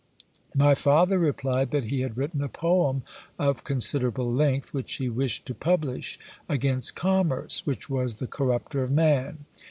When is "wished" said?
5.09-5.45